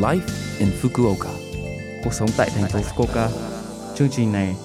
Life 0.00 0.20
in 0.58 0.68
Fukuoka. 0.82 1.30
Cuộc 2.04 2.12
sống 2.12 2.28
tại 2.36 2.50
thành 2.54 2.70
phố 2.70 2.78
Fukuoka. 2.78 3.28
Chương 3.94 4.08
trình 4.10 4.32
này 4.32 4.56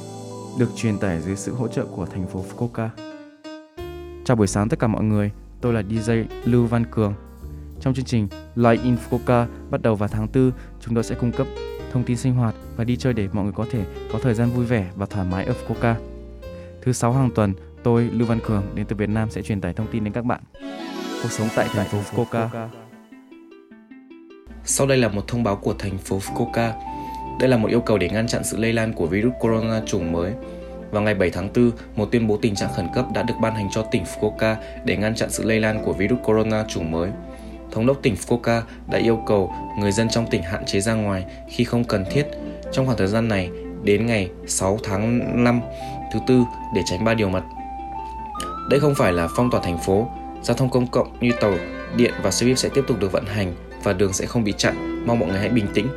được 0.60 0.70
truyền 0.76 0.98
tải 0.98 1.22
dưới 1.22 1.36
sự 1.36 1.54
hỗ 1.54 1.68
trợ 1.68 1.86
của 1.86 2.06
thành 2.06 2.28
phố 2.28 2.46
Fukuoka. 2.50 2.90
Chào 4.26 4.38
buổi 4.38 4.48
sáng 4.48 4.70
tất 4.70 4.80
cả 4.80 4.88
mọi 4.88 5.04
người, 5.04 5.32
tôi 5.62 5.74
là 5.74 5.82
DJ 5.82 6.26
Lưu 6.44 6.66
Văn 6.66 6.86
Cường. 6.92 7.14
Trong 7.80 7.94
chương 7.94 8.06
trình 8.06 8.28
Live 8.56 8.84
in 8.84 8.96
Fukuoka 8.96 9.46
bắt 9.70 9.82
đầu 9.82 9.96
vào 9.96 10.10
tháng 10.10 10.28
4, 10.34 10.52
chúng 10.82 10.96
tôi 10.96 11.04
sẽ 11.04 11.16
cung 11.16 11.32
cấp 11.32 11.48
thông 11.92 12.04
tin 12.04 12.18
sinh 12.18 12.34
hoạt 12.34 12.56
và 12.76 12.84
đi 12.84 12.98
chơi 12.98 13.14
để 13.14 13.28
mọi 13.34 13.44
người 13.44 13.54
có 13.54 13.66
thể 13.72 13.86
có 14.14 14.20
thời 14.22 14.34
gian 14.34 14.50
vui 14.50 14.66
vẻ 14.66 14.92
và 14.96 15.06
thoải 15.06 15.28
mái 15.32 15.46
ở 15.46 15.54
Fukuoka. 15.54 15.96
Thứ 16.82 16.94
sáu 16.94 17.14
hàng 17.14 17.30
tuần, 17.36 17.54
tôi 17.84 18.10
Lưu 18.14 18.28
Văn 18.28 18.40
Cường 18.48 18.64
đến 18.76 18.86
từ 18.86 18.96
Việt 18.96 19.10
Nam 19.10 19.30
sẽ 19.30 19.42
truyền 19.42 19.62
tải 19.62 19.74
thông 19.74 19.88
tin 19.92 20.04
đến 20.04 20.14
các 20.14 20.26
bạn. 20.26 20.42
Cuộc 21.24 21.32
sống 21.32 21.48
tại 21.56 21.68
thành 21.74 21.88
phố 21.88 21.98
Fukuoka. 22.12 22.68
Sau 24.68 24.88
đây 24.88 24.98
là 24.98 25.08
một 25.08 25.28
thông 25.28 25.44
báo 25.44 25.56
của 25.56 25.74
thành 25.80 25.98
phố 25.98 26.20
Fukuoka. 26.20 26.72
Đây 27.40 27.50
là 27.50 27.58
một 27.58 27.68
yêu 27.70 27.82
cầu 27.82 27.98
để 27.98 28.10
ngăn 28.10 28.28
chặn 28.28 28.44
sự 28.44 28.58
lây 28.58 28.74
lan 28.74 28.94
của 28.94 29.08
virus 29.08 29.34
corona 29.40 29.82
chủng 29.86 30.12
mới. 30.12 30.32
Vào 30.92 31.02
ngày 31.02 31.16
7 31.16 31.30
tháng 31.30 31.50
4, 31.56 31.72
một 31.96 32.12
tuyên 32.12 32.28
bố 32.28 32.38
tình 32.38 32.56
trạng 32.56 32.74
khẩn 32.76 32.88
cấp 32.94 33.06
đã 33.14 33.24
được 33.24 33.34
ban 33.42 33.56
hành 33.56 33.68
cho 33.72 33.82
tỉnh 33.82 34.04
Fukuoka 34.04 34.56
để 34.86 34.98
ngăn 34.98 35.16
chặn 35.16 35.30
sự 35.32 35.44
lây 35.44 35.60
lan 35.60 35.84
của 35.84 35.94
virus 35.94 36.20
corona 36.24 36.66
chủng 36.68 36.92
mới. 36.92 37.10
Thống 37.72 37.86
đốc 37.86 38.02
tỉnh 38.02 38.16
Fukuoka 38.16 38.62
đã 38.92 38.98
yêu 38.98 39.20
cầu 39.28 39.54
người 39.80 39.92
dân 39.92 40.10
trong 40.10 40.28
tỉnh 40.30 40.44
hạn 40.44 40.66
chế 40.66 40.80
ra 40.80 40.94
ngoài 40.94 41.26
khi 41.50 41.64
không 41.64 41.84
cần 41.84 42.06
thiết 42.12 42.26
trong 42.72 42.86
khoảng 42.86 42.98
thời 42.98 43.08
gian 43.08 43.28
này 43.28 43.50
đến 43.84 44.06
ngày 44.06 44.30
6 44.48 44.80
tháng 44.84 45.44
5 45.44 45.62
thứ 46.14 46.20
tư 46.28 46.44
để 46.76 46.82
tránh 46.86 47.06
ba 47.06 47.14
điều 47.14 47.30
mật. 47.30 47.44
Đây 48.70 48.80
không 48.80 48.96
phải 48.96 49.14
là 49.14 49.28
phong 49.36 49.52
tỏa 49.52 49.62
thành 49.62 49.78
phố, 49.78 50.08
giao 50.44 50.58
thông 50.58 50.70
công 50.70 50.88
cộng 50.88 51.20
như 51.20 51.32
tàu, 51.42 51.54
điện 51.98 52.14
và 52.24 52.32
xe 52.32 52.46
buýt 52.46 52.60
sẽ 52.60 52.70
tiếp 52.70 52.84
tục 52.88 53.00
được 53.00 53.12
vận 53.12 53.26
hành 53.26 53.54
và 53.86 53.94
đường 53.94 54.14
sẽ 54.14 54.26
không 54.26 54.44
bị 54.44 54.54
chặn. 54.58 55.06
Mong 55.08 55.20
mọi 55.20 55.30
người 55.30 55.40
hãy 55.40 55.50
bình 55.50 55.68
tĩnh. 55.74 55.88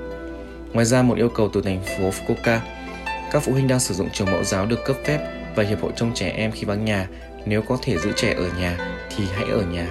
Ngoài 0.73 0.87
ra, 0.87 1.03
một 1.03 1.17
yêu 1.17 1.29
cầu 1.29 1.51
từ 1.53 1.63
thành 1.63 1.81
phố 1.85 2.11
Fukuoka, 2.11 2.59
các 3.33 3.43
phụ 3.43 3.53
huynh 3.53 3.69
đang 3.69 3.81
sử 3.81 3.95
dụng 3.95 4.09
trường 4.13 4.31
mẫu 4.31 4.45
giáo 4.45 4.67
được 4.67 4.85
cấp 4.85 4.97
phép 5.05 5.19
và 5.55 5.63
hiệp 5.63 5.81
hội 5.81 5.93
trông 5.97 6.15
trẻ 6.15 6.29
em 6.29 6.53
khi 6.53 6.65
vắng 6.65 6.85
nhà. 6.85 7.09
Nếu 7.47 7.63
có 7.63 7.79
thể 7.83 7.99
giữ 7.99 8.13
trẻ 8.17 8.35
ở 8.35 8.51
nhà 8.59 8.79
thì 9.17 9.25
hãy 9.35 9.45
ở 9.45 9.63
nhà. 9.63 9.87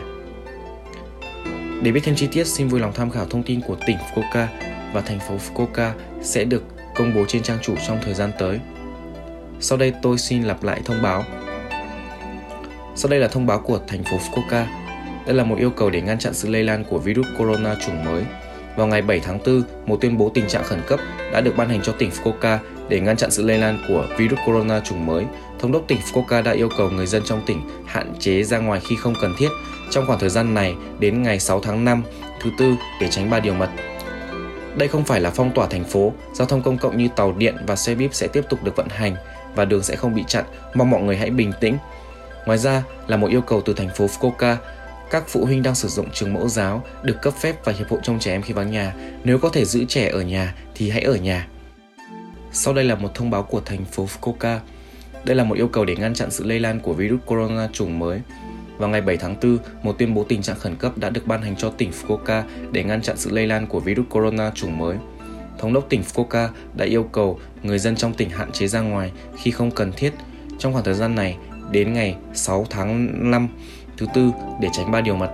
Để 1.84 1.92
biết 1.92 2.02
thêm 2.04 2.16
chi 2.16 2.28
tiết, 2.32 2.48
xin 2.48 2.68
vui 2.68 2.80
lòng 2.80 2.94
tham 2.94 3.10
khảo 3.10 3.26
thông 3.26 3.44
tin 3.44 3.62
của 3.62 3.76
tỉnh 3.88 3.98
Fukuoka 3.98 4.48
và 4.94 5.02
thành 5.02 5.20
phố 5.20 5.36
Fukuoka 5.38 5.92
sẽ 6.22 6.44
được 6.44 6.64
công 6.96 7.14
bố 7.16 7.26
trên 7.28 7.44
trang 7.44 7.58
chủ 7.62 7.76
trong 7.88 8.00
thời 8.04 8.14
gian 8.14 8.32
tới. 8.40 8.60
Sau 9.60 9.78
đây 9.78 9.94
tôi 10.02 10.18
xin 10.18 10.44
lặp 10.44 10.64
lại 10.64 10.82
thông 10.86 11.02
báo. 11.02 11.24
Sau 12.96 13.10
đây 13.10 13.20
là 13.20 13.28
thông 13.28 13.46
báo 13.46 13.60
của 13.60 13.80
thành 13.88 14.04
phố 14.04 14.18
Fukuoka. 14.18 14.87
Đây 15.28 15.36
là 15.36 15.44
một 15.44 15.56
yêu 15.60 15.70
cầu 15.70 15.90
để 15.90 16.02
ngăn 16.02 16.20
chặn 16.20 16.34
sự 16.34 16.50
lây 16.50 16.64
lan 16.64 16.84
của 16.84 17.00
virus 17.00 17.28
corona 17.38 17.76
chủng 17.86 18.06
mới. 18.06 18.24
Vào 18.76 18.88
ngày 18.88 19.02
7 19.02 19.20
tháng 19.20 19.40
4, 19.46 19.64
một 19.86 19.98
tuyên 20.02 20.18
bố 20.18 20.32
tình 20.34 20.48
trạng 20.48 20.64
khẩn 20.64 20.82
cấp 20.88 21.00
đã 21.32 21.42
được 21.42 21.58
ban 21.58 21.70
hành 21.70 21.82
cho 21.84 21.92
tỉnh 21.92 22.10
Fukuoka 22.10 22.58
để 22.90 23.00
ngăn 23.00 23.18
chặn 23.18 23.32
sự 23.32 23.44
lây 23.44 23.58
lan 23.58 23.80
của 23.88 24.08
virus 24.18 24.40
corona 24.46 24.80
chủng 24.80 25.06
mới. 25.06 25.26
Thống 25.60 25.72
đốc 25.72 25.88
tỉnh 25.88 25.98
Fukuoka 25.98 26.44
đã 26.44 26.52
yêu 26.52 26.70
cầu 26.78 26.90
người 26.90 27.06
dân 27.06 27.24
trong 27.26 27.42
tỉnh 27.46 27.62
hạn 27.86 28.14
chế 28.20 28.44
ra 28.44 28.58
ngoài 28.58 28.82
khi 28.90 28.96
không 28.96 29.14
cần 29.22 29.34
thiết 29.38 29.48
trong 29.90 30.06
khoảng 30.08 30.20
thời 30.20 30.30
gian 30.30 30.54
này 30.54 30.76
đến 31.00 31.24
ngày 31.24 31.40
6 31.40 31.60
tháng 31.60 31.86
5 31.86 32.04
thứ 32.42 32.50
tư 32.58 32.76
để 33.02 33.08
tránh 33.08 33.30
ba 33.30 33.40
điều 33.40 33.54
mật. 33.54 33.70
Đây 34.78 34.88
không 34.88 35.04
phải 35.04 35.22
là 35.22 35.30
phong 35.30 35.52
tỏa 35.52 35.68
thành 35.68 35.84
phố, 35.84 36.14
giao 36.34 36.48
thông 36.48 36.62
công 36.62 36.78
cộng 36.78 36.98
như 36.98 37.08
tàu 37.16 37.34
điện 37.38 37.56
và 37.68 37.76
xe 37.76 37.96
buýt 37.96 38.16
sẽ 38.16 38.28
tiếp 38.28 38.44
tục 38.50 38.64
được 38.64 38.76
vận 38.76 38.88
hành 38.90 39.16
và 39.56 39.66
đường 39.66 39.84
sẽ 39.84 39.96
không 39.96 40.16
bị 40.16 40.24
chặn. 40.28 40.46
Mong 40.74 40.90
mọi 40.90 41.02
người 41.02 41.18
hãy 41.18 41.30
bình 41.30 41.52
tĩnh. 41.62 41.78
Ngoài 42.46 42.58
ra 42.58 42.84
là 43.08 43.18
một 43.18 43.28
yêu 43.30 43.42
cầu 43.42 43.62
từ 43.62 43.74
thành 43.74 43.90
phố 43.96 44.06
Fukuoka, 44.06 44.56
các 45.12 45.24
phụ 45.28 45.46
huynh 45.46 45.64
đang 45.64 45.76
sử 45.76 45.88
dụng 45.88 46.10
trường 46.14 46.34
mẫu 46.34 46.50
giáo 46.50 46.84
được 47.04 47.22
cấp 47.22 47.34
phép 47.42 47.66
và 47.66 47.74
hiệp 47.74 47.90
hội 47.90 48.00
trông 48.04 48.20
trẻ 48.20 48.32
em 48.32 48.42
khi 48.42 48.54
vắng 48.54 48.72
nhà. 48.72 48.94
Nếu 49.24 49.40
có 49.40 49.50
thể 49.50 49.66
giữ 49.66 49.86
trẻ 49.86 50.10
ở 50.10 50.22
nhà 50.22 50.56
thì 50.76 50.90
hãy 50.90 51.02
ở 51.02 51.16
nhà. 51.16 51.48
Sau 52.52 52.74
đây 52.74 52.86
là 52.86 52.96
một 52.96 53.16
thông 53.16 53.30
báo 53.30 53.44
của 53.44 53.62
thành 53.62 53.86
phố 53.86 54.06
Fukuoka. 54.06 54.60
Đây 55.24 55.36
là 55.36 55.44
một 55.44 55.56
yêu 55.56 55.68
cầu 55.68 55.86
để 55.86 55.96
ngăn 55.96 56.14
chặn 56.14 56.32
sự 56.32 56.44
lây 56.44 56.60
lan 56.60 56.80
của 56.80 56.94
virus 56.94 57.20
corona 57.26 57.70
chủng 57.74 58.00
mới. 58.00 58.22
Vào 58.78 58.90
ngày 58.90 59.02
7 59.02 59.18
tháng 59.18 59.36
4, 59.42 59.58
một 59.84 59.96
tuyên 60.00 60.14
bố 60.14 60.24
tình 60.24 60.42
trạng 60.42 60.60
khẩn 60.60 60.76
cấp 60.76 60.98
đã 60.98 61.10
được 61.10 61.28
ban 61.28 61.42
hành 61.42 61.56
cho 61.56 61.70
tỉnh 61.70 61.92
Fukuoka 61.92 62.44
để 62.72 62.84
ngăn 62.84 63.02
chặn 63.02 63.18
sự 63.18 63.32
lây 63.32 63.48
lan 63.48 63.68
của 63.68 63.80
virus 63.80 64.06
corona 64.10 64.52
chủng 64.56 64.78
mới. 64.78 64.98
Thống 65.60 65.74
đốc 65.74 65.90
tỉnh 65.90 66.04
Fukuoka 66.14 66.48
đã 66.76 66.86
yêu 66.86 67.04
cầu 67.04 67.40
người 67.64 67.80
dân 67.80 67.96
trong 67.96 68.14
tỉnh 68.14 68.30
hạn 68.30 68.52
chế 68.52 68.68
ra 68.68 68.82
ngoài 68.82 69.12
khi 69.38 69.52
không 69.52 69.72
cần 69.72 69.92
thiết 69.92 70.14
trong 70.60 70.74
khoảng 70.74 70.86
thời 70.86 70.94
gian 70.94 71.16
này 71.16 71.38
đến 71.72 71.94
ngày 71.94 72.16
6 72.34 72.66
tháng 72.70 73.08
5 73.32 73.48
thứ 73.98 74.06
tư 74.14 74.32
để 74.60 74.70
tránh 74.74 74.92
ba 74.92 75.02
điều 75.02 75.16
mật. 75.16 75.32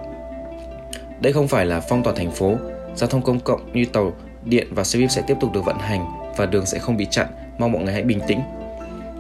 Đây 1.22 1.34
không 1.34 1.48
phải 1.48 1.66
là 1.66 1.80
phong 1.80 2.04
tỏa 2.04 2.14
thành 2.14 2.32
phố, 2.32 2.56
giao 2.96 3.10
thông 3.10 3.22
công 3.22 3.40
cộng 3.40 3.74
như 3.74 3.86
tàu, 3.86 4.14
điện 4.46 4.68
và 4.72 4.84
xe 4.84 5.00
buýt 5.00 5.12
sẽ 5.12 5.22
tiếp 5.28 5.38
tục 5.40 5.54
được 5.54 5.66
vận 5.66 5.78
hành 5.80 6.06
và 6.38 6.46
đường 6.46 6.66
sẽ 6.66 6.80
không 6.80 6.98
bị 6.98 7.08
chặn. 7.12 7.28
Mong 7.58 7.72
mọi 7.72 7.84
người 7.84 7.94
hãy 7.94 8.04
bình 8.04 8.20
tĩnh. 8.28 8.40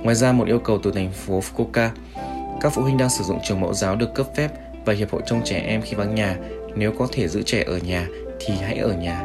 Ngoài 0.04 0.16
ra 0.16 0.32
một 0.32 0.48
yêu 0.48 0.60
cầu 0.60 0.80
từ 0.84 0.92
thành 0.92 1.12
phố 1.12 1.40
Fukuoka, 1.40 1.90
các 2.62 2.74
phụ 2.74 2.82
huynh 2.82 2.98
đang 2.98 3.10
sử 3.10 3.24
dụng 3.24 3.40
trường 3.44 3.62
mẫu 3.62 3.74
giáo 3.74 3.96
được 3.96 4.14
cấp 4.16 4.28
phép 4.36 4.50
và 4.86 4.94
hiệp 4.94 5.12
hội 5.12 5.22
trông 5.26 5.42
trẻ 5.44 5.60
em 5.68 5.82
khi 5.82 5.96
vắng 5.96 6.16
nhà. 6.16 6.38
Nếu 6.76 6.92
có 7.00 7.08
thể 7.12 7.28
giữ 7.28 7.42
trẻ 7.46 7.64
ở 7.68 7.78
nhà 7.78 8.08
thì 8.40 8.54
hãy 8.62 8.78
ở 8.78 8.94
nhà. 8.94 9.24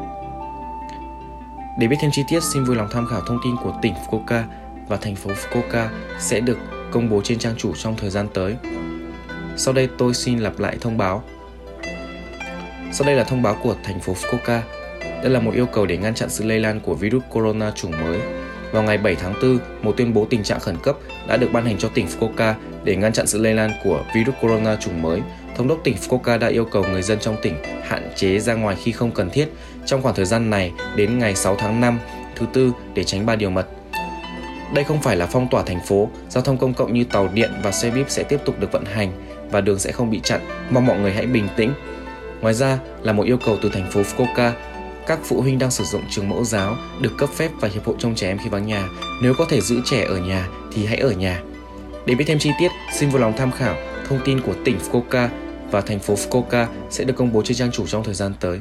Để 1.79 1.87
biết 1.87 1.97
thêm 2.01 2.11
chi 2.11 2.23
tiết, 2.29 2.41
xin 2.43 2.65
vui 2.65 2.77
lòng 2.77 2.89
tham 2.93 3.07
khảo 3.11 3.21
thông 3.21 3.39
tin 3.45 3.57
của 3.57 3.73
tỉnh 3.83 3.95
Fukuoka 3.95 4.43
và 4.89 4.97
thành 4.97 5.15
phố 5.15 5.31
Fukuoka 5.31 5.87
sẽ 6.19 6.41
được 6.41 6.59
công 6.91 7.11
bố 7.11 7.21
trên 7.25 7.39
trang 7.39 7.55
chủ 7.57 7.75
trong 7.75 7.97
thời 7.97 8.11
gian 8.11 8.29
tới. 8.35 8.57
Sau 9.57 9.75
đây 9.75 9.89
tôi 9.99 10.15
xin 10.15 10.39
lặp 10.39 10.59
lại 10.59 10.77
thông 10.81 10.99
báo. 10.99 11.23
Sau 12.93 13.07
đây 13.07 13.17
là 13.17 13.25
thông 13.25 13.43
báo 13.43 13.57
của 13.63 13.75
thành 13.85 14.01
phố 14.01 14.13
Fukuoka. 14.15 14.61
Đây 15.01 15.31
là 15.31 15.41
một 15.41 15.55
yêu 15.55 15.67
cầu 15.67 15.87
để 15.87 15.97
ngăn 15.97 16.15
chặn 16.15 16.31
sự 16.31 16.45
lây 16.45 16.61
lan 16.61 16.81
của 16.81 16.95
virus 16.95 17.23
corona 17.31 17.71
chủng 17.71 17.93
mới. 17.93 18.21
Vào 18.73 18.83
ngày 18.83 18.99
7 18.99 19.15
tháng 19.15 19.35
4, 19.43 19.59
một 19.83 19.97
tuyên 19.97 20.15
bố 20.15 20.27
tình 20.31 20.43
trạng 20.43 20.61
khẩn 20.61 20.77
cấp 20.83 20.97
đã 21.29 21.37
được 21.37 21.53
ban 21.53 21.65
hành 21.65 21.79
cho 21.79 21.89
tỉnh 21.89 22.07
Fukuoka 22.07 22.55
để 22.85 22.97
ngăn 22.97 23.13
chặn 23.13 23.27
sự 23.27 23.39
lây 23.39 23.55
lan 23.55 23.71
của 23.85 24.05
virus 24.15 24.35
corona 24.41 24.77
chủng 24.77 25.03
mới. 25.03 25.21
Thống 25.57 25.69
đốc 25.69 25.79
tỉnh 25.85 25.97
Fukuoka 25.97 26.39
đã 26.39 26.47
yêu 26.47 26.65
cầu 26.65 26.85
người 26.93 27.03
dân 27.03 27.19
trong 27.21 27.37
tỉnh 27.43 27.55
hạn 27.83 28.11
chế 28.17 28.39
ra 28.39 28.55
ngoài 28.55 28.77
khi 28.83 28.93
không 28.93 29.11
cần 29.11 29.31
thiết 29.31 29.49
trong 29.87 30.03
khoảng 30.03 30.15
thời 30.15 30.25
gian 30.25 30.51
này 30.51 30.73
đến 30.97 31.19
ngày 31.19 31.35
6 31.35 31.57
tháng 31.57 31.81
5 31.81 31.99
thứ 32.37 32.47
tư 32.53 32.73
để 32.95 33.05
tránh 33.05 33.27
ba 33.27 33.37
điều 33.37 33.51
mật. 33.51 33.67
Đây 34.75 34.85
không 34.85 35.03
phải 35.03 35.17
là 35.17 35.27
phong 35.27 35.49
tỏa 35.49 35.63
thành 35.63 35.81
phố, 35.81 36.09
giao 36.29 36.43
thông 36.43 36.59
công 36.59 36.75
cộng 36.75 36.95
như 36.95 37.05
tàu 37.05 37.29
điện 37.35 37.51
và 37.63 37.73
xe 37.73 37.91
buýt 37.91 38.11
sẽ 38.11 38.23
tiếp 38.23 38.41
tục 38.45 38.61
được 38.61 38.73
vận 38.73 38.85
hành 38.85 39.13
và 39.51 39.61
đường 39.61 39.79
sẽ 39.79 39.93
không 39.93 40.11
bị 40.11 40.21
chặn. 40.25 40.41
Mong 40.71 40.87
mọi 40.87 40.99
người 40.99 41.13
hãy 41.13 41.27
bình 41.27 41.49
tĩnh. 41.57 41.73
Ngoài 42.41 42.55
ra 42.55 42.79
là 43.03 43.13
một 43.13 43.23
yêu 43.23 43.39
cầu 43.45 43.57
từ 43.63 43.71
thành 43.73 43.91
phố 43.91 44.01
Fukuoka, 44.01 44.53
các 45.07 45.19
phụ 45.25 45.41
huynh 45.41 45.59
đang 45.59 45.71
sử 45.71 45.85
dụng 45.85 46.03
trường 46.11 46.29
mẫu 46.29 46.45
giáo 46.45 46.77
được 47.01 47.13
cấp 47.19 47.29
phép 47.37 47.51
và 47.61 47.69
hiệp 47.69 47.85
hội 47.85 47.97
trông 47.99 48.15
trẻ 48.15 48.29
em 48.29 48.39
khi 48.39 48.49
vắng 48.49 48.67
nhà. 48.67 48.89
Nếu 49.23 49.35
có 49.39 49.47
thể 49.49 49.61
giữ 49.61 49.81
trẻ 49.85 50.05
ở 50.05 50.19
nhà 50.19 50.49
thì 50.73 50.87
hãy 50.87 50.99
ở 50.99 51.11
nhà. 51.11 51.43
Để 52.07 52.15
biết 52.15 52.25
thêm 52.29 52.39
chi 52.39 52.51
tiết, 52.61 52.71
xin 52.93 53.09
vui 53.09 53.21
lòng 53.21 53.33
tham 53.37 53.53
khảo 53.53 53.77
thông 54.09 54.21
tin 54.25 54.41
của 54.41 54.55
tỉnh 54.65 54.79
Fukuoka 54.79 55.29
và 55.71 55.81
thành 55.81 55.99
phố 55.99 56.15
Fukuoka 56.15 56.67
sẽ 56.91 57.05
được 57.05 57.15
công 57.17 57.33
bố 57.33 57.43
trên 57.43 57.57
trang 57.57 57.71
chủ 57.73 57.87
trong 57.87 58.05
thời 58.05 58.15
gian 58.15 58.33
tới. 58.41 58.61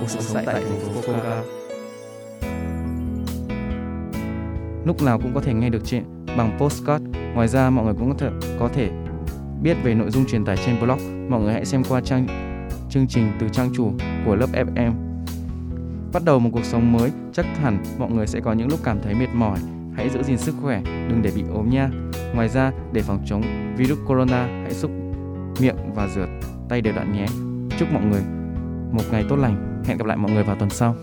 Cuộc 0.00 0.06
sống 0.08 0.44
tại 0.46 0.54
thành 0.54 0.80
phố 0.80 1.12
Fukuoka. 1.12 1.59
Lúc 4.90 5.02
nào 5.02 5.18
cũng 5.18 5.34
có 5.34 5.40
thể 5.40 5.54
nghe 5.54 5.68
được 5.68 5.82
chuyện 5.84 6.04
bằng 6.36 6.58
postcard. 6.58 7.04
Ngoài 7.34 7.48
ra 7.48 7.70
mọi 7.70 7.84
người 7.84 7.94
cũng 7.98 8.08
có 8.08 8.16
thể, 8.18 8.30
có 8.58 8.68
thể 8.68 8.90
biết 9.62 9.76
về 9.82 9.94
nội 9.94 10.10
dung 10.10 10.26
truyền 10.26 10.44
tải 10.44 10.56
trên 10.56 10.80
blog. 10.80 11.30
Mọi 11.30 11.40
người 11.40 11.52
hãy 11.52 11.64
xem 11.64 11.82
qua 11.88 12.00
trang 12.00 12.26
chương 12.88 13.06
trình 13.06 13.32
từ 13.40 13.48
trang 13.48 13.70
chủ 13.74 13.92
của 14.26 14.36
lớp 14.36 14.46
FM. 14.52 14.92
Bắt 16.12 16.24
đầu 16.24 16.38
một 16.38 16.50
cuộc 16.52 16.64
sống 16.64 16.92
mới, 16.92 17.10
chắc 17.32 17.46
hẳn 17.62 17.82
mọi 17.98 18.10
người 18.10 18.26
sẽ 18.26 18.40
có 18.40 18.52
những 18.52 18.68
lúc 18.68 18.80
cảm 18.84 18.98
thấy 19.02 19.14
mệt 19.14 19.28
mỏi. 19.34 19.58
Hãy 19.96 20.08
giữ 20.08 20.22
gìn 20.22 20.38
sức 20.38 20.54
khỏe, 20.62 20.82
đừng 20.84 21.20
để 21.22 21.32
bị 21.36 21.42
ốm 21.54 21.70
nha. 21.70 21.90
Ngoài 22.34 22.48
ra, 22.48 22.72
để 22.92 23.02
phòng 23.02 23.22
chống 23.26 23.42
virus 23.76 23.98
corona, 24.06 24.46
hãy 24.62 24.72
xúc 24.72 24.90
miệng 25.60 25.76
và 25.94 26.08
rửa 26.08 26.26
tay 26.68 26.80
đều 26.80 26.94
đặn 26.96 27.12
nhé. 27.12 27.26
Chúc 27.78 27.92
mọi 27.92 28.04
người 28.04 28.22
một 28.92 29.04
ngày 29.10 29.24
tốt 29.28 29.36
lành. 29.36 29.82
Hẹn 29.84 29.98
gặp 29.98 30.06
lại 30.06 30.16
mọi 30.16 30.32
người 30.32 30.42
vào 30.42 30.56
tuần 30.56 30.70
sau. 30.70 30.96